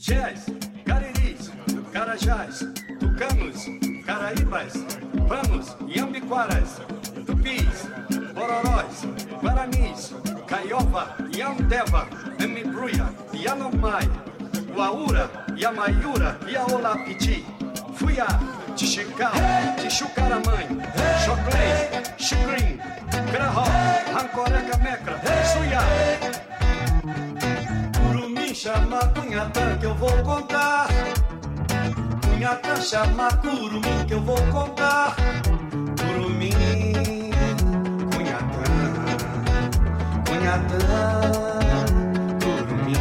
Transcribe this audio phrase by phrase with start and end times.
[0.00, 0.46] Jés,
[0.86, 1.52] Cariris,
[1.92, 2.60] Carajás,
[2.98, 3.66] Tucanos,
[4.06, 4.72] Caraíbas,
[5.28, 6.80] Panos, Iambiquaras,
[7.26, 7.86] Tupis,
[8.32, 9.04] Bororós,
[9.42, 10.14] Guaranis,
[10.46, 12.08] Caiova, Yandeva,
[12.42, 14.08] Emibruia, Yanomai,
[14.74, 17.44] Uaura, Yamaiura, Yaolapiti,
[17.92, 18.26] Fuiá,
[18.74, 19.34] Tixicau,
[19.82, 20.66] Tixucaramãe,
[21.22, 22.78] Choclém, Xicrim,
[23.30, 23.66] Grahó,
[24.14, 25.20] Rancoreca Mecra,
[25.52, 26.39] Suiá.
[28.62, 30.86] Chama Cunhatã que eu vou contar.
[32.20, 35.16] Cunhatã chama Curumim que eu vou contar.
[35.98, 36.52] Curumim,
[38.12, 38.68] Cunhatã,
[40.28, 40.76] Cunhatã,
[42.44, 42.96] Curumim.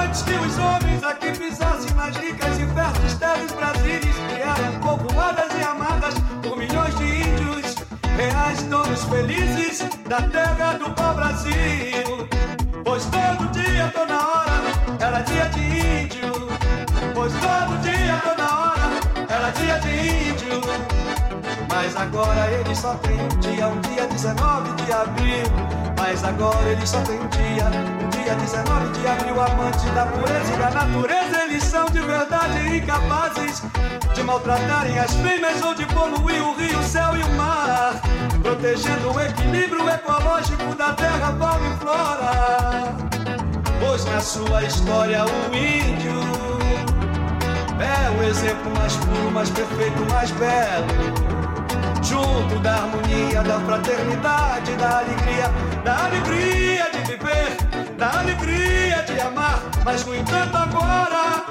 [0.00, 5.62] Antes que os homens aqui pisassem nas ricas e férteis terras brasileiras, criaram povoadas e
[5.62, 7.74] amadas por milhões de índios,
[8.16, 12.61] reais donos felizes da terra do pau-brasil.
[12.84, 14.60] Pois todo dia, toda hora,
[14.98, 16.32] era dia de índio.
[17.14, 18.90] Pois todo dia, toda hora,
[19.28, 20.60] era dia de índio.
[21.68, 25.46] Mas agora ele só tem um dia, um dia 19 de abril.
[25.98, 29.40] Mas agora ele só tem um dia, um dia 19 de abril.
[29.40, 31.21] Amante da pureza e da natureza,
[31.52, 33.62] eles são de verdade incapazes
[34.14, 38.00] de maltratarem as fêmeas ou de poluir o rio, o céu e o mar.
[38.42, 42.96] Protegendo o equilíbrio ecológico da terra, fauna e flora.
[43.80, 46.20] Pois na sua história o índio
[47.78, 51.42] é o exemplo mais puro, mais perfeito, mais belo
[52.02, 55.50] junto da harmonia, da fraternidade, da alegria,
[55.84, 57.56] da alegria de viver,
[58.02, 59.62] da alegria de amar.
[59.84, 61.44] Mas no entanto agora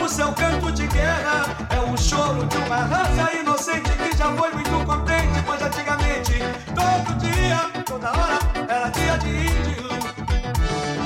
[0.00, 4.52] o seu canto de guerra é o choro de uma raça inocente que já foi
[4.52, 6.34] muito contente, pois antigamente
[6.72, 8.38] todo dia, toda hora
[8.68, 9.88] era dia de índio.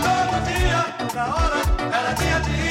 [0.06, 1.60] Todo dia, toda hora
[1.98, 2.61] era dia de índio.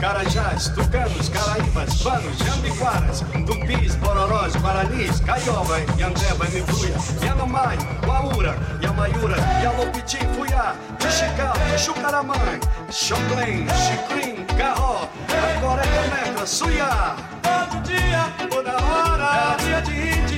[0.00, 7.76] Carajás, Tucanos, Caraíbas, Panos, Jambiquaras, Tupis, Bororós, Guaranis, Caiova, Yandeba, Mibuia, Yanomai,
[8.08, 15.06] Uaura, Yamaiura, Yalopiti, Fuyá, Tixicau, Tixucaramãe, Xoclém, Xicrim, Garró,
[15.60, 17.16] Coreca Meca, Suiá.
[17.42, 20.29] Todo dia, toda hora, é dia de índio.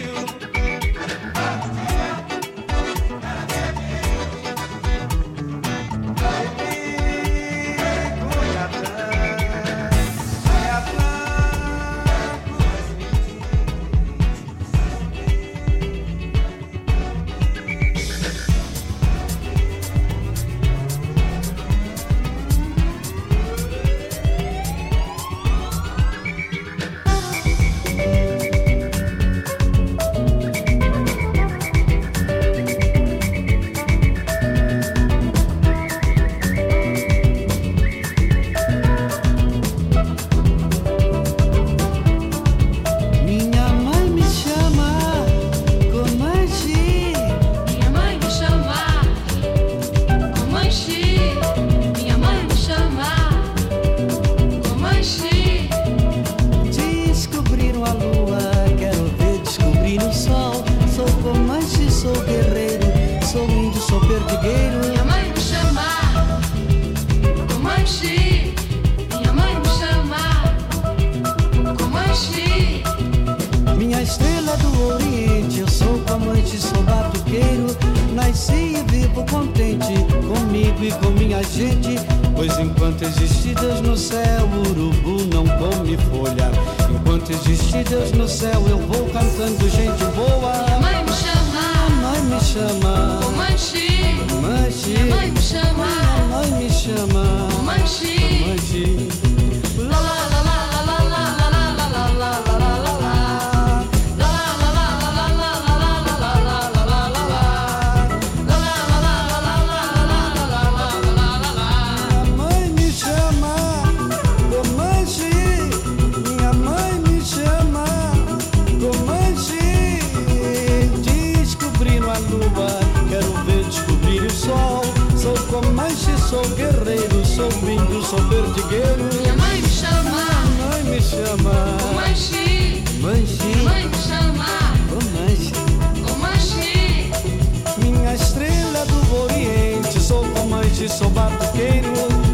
[140.92, 141.88] Sou batuqueiro.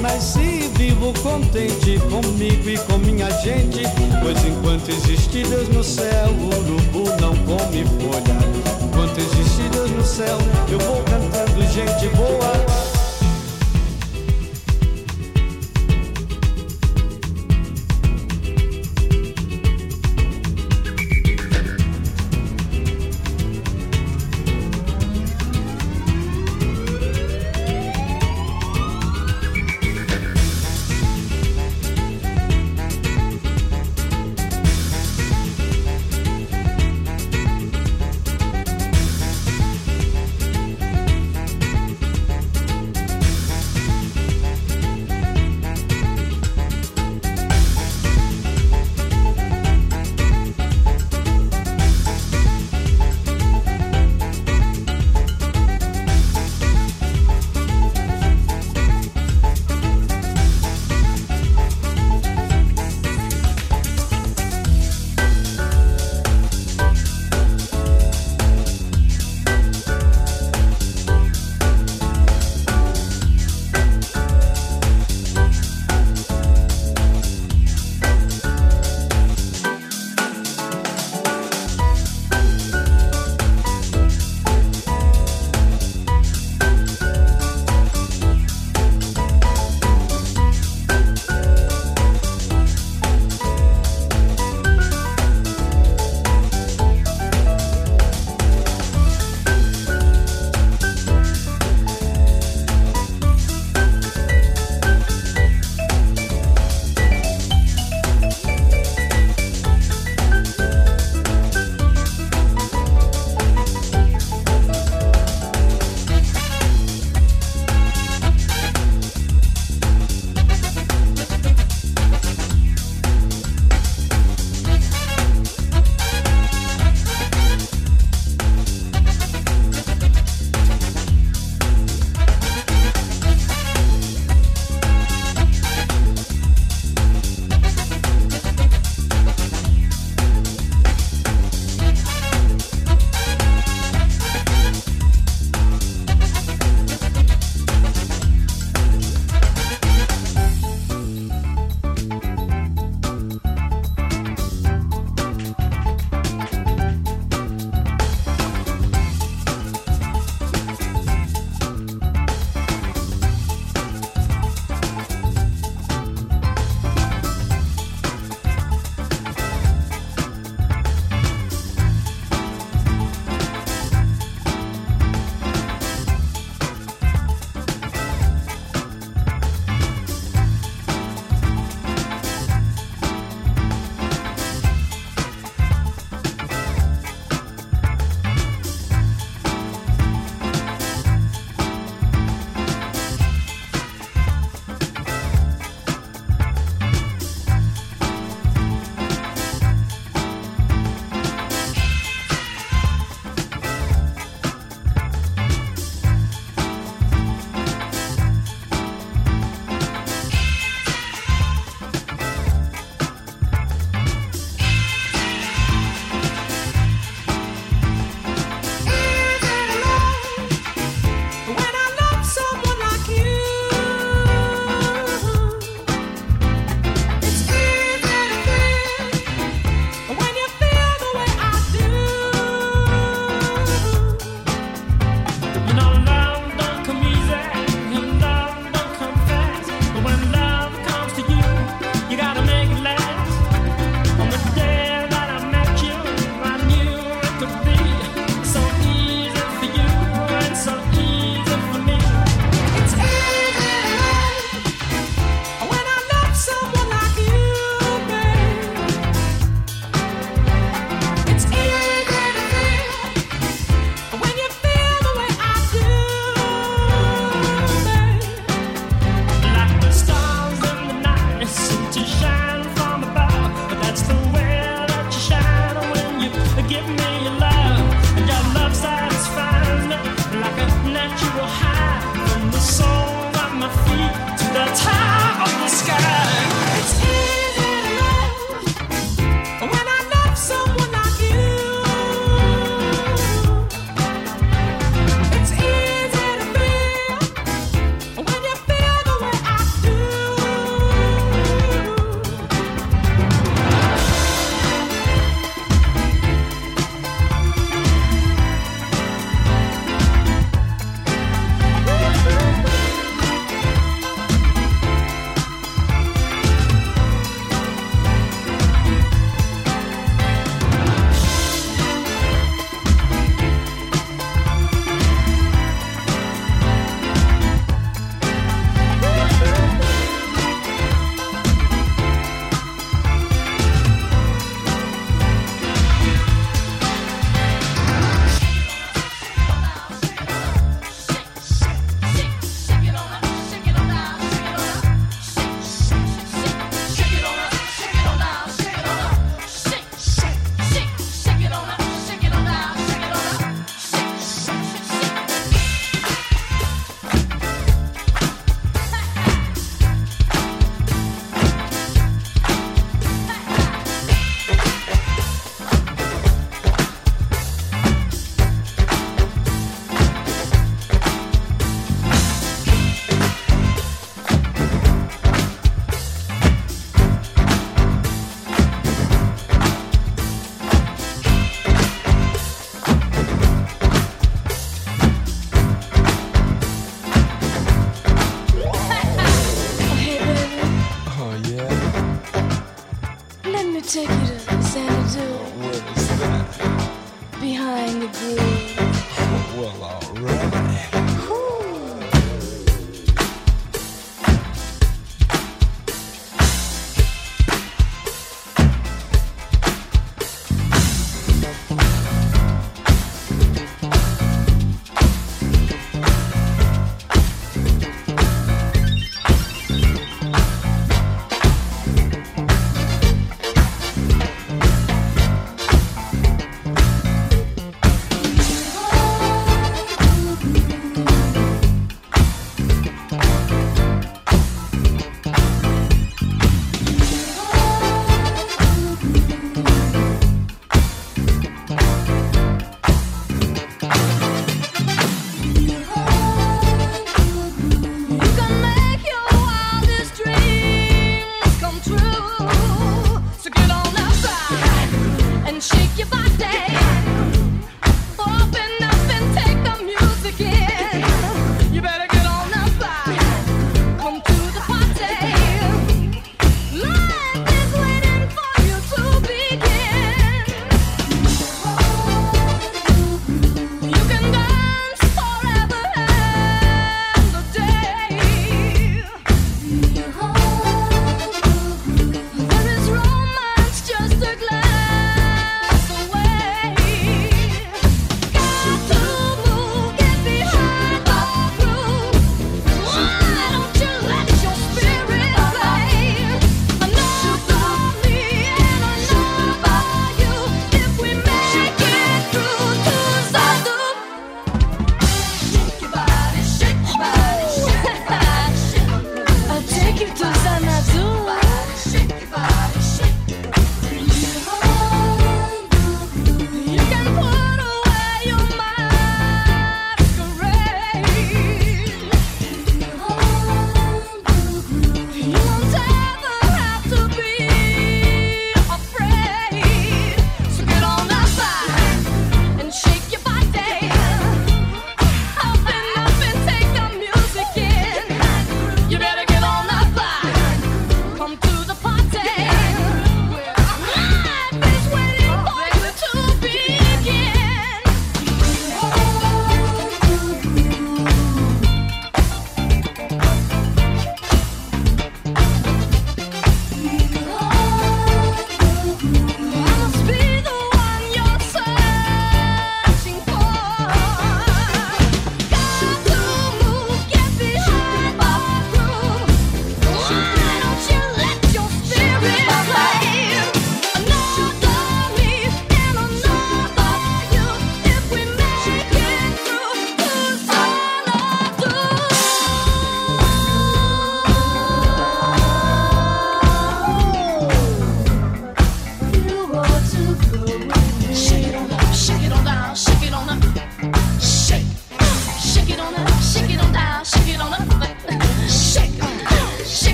[0.00, 3.82] Nasci vivo contente comigo e com minha gente.
[4.22, 8.38] Pois enquanto existe Deus no céu, o urubu não come folha.
[8.82, 10.38] Enquanto existe Deus no céu,
[10.70, 12.89] eu vou cantando gente boa.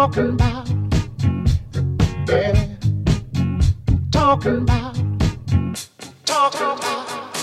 [0.00, 0.66] Talking about,
[2.26, 2.68] yeah,
[4.10, 4.94] talking about,
[6.24, 7.36] talking about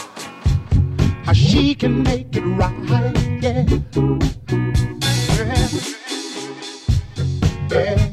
[1.24, 3.14] how she can make it right.
[3.44, 3.64] Yeah.
[7.70, 8.07] Love and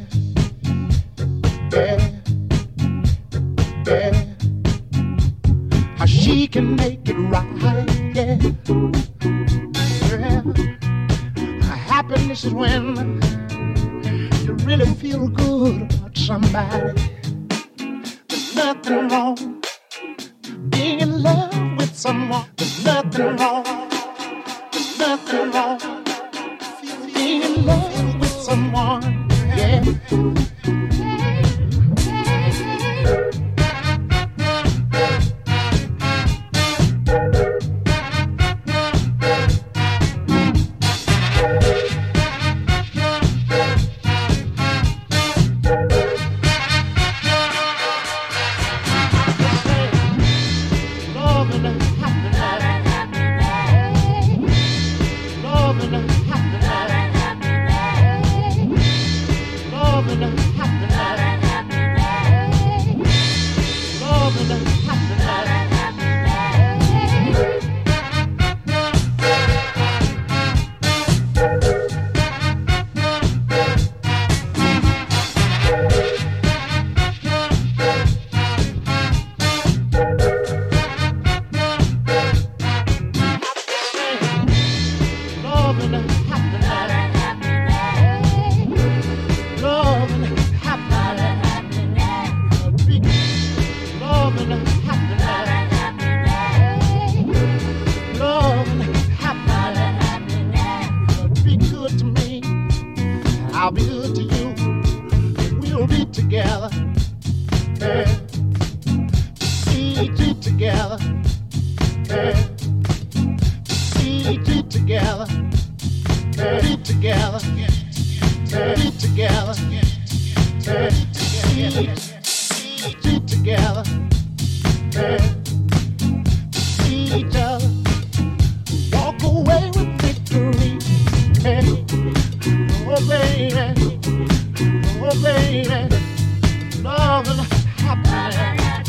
[136.85, 137.41] love and
[137.81, 138.89] happiness.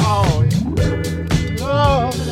[0.00, 1.64] Oh, yeah.
[1.64, 2.31] love